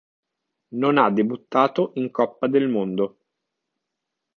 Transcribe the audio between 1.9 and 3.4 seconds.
in Coppa del Mondo.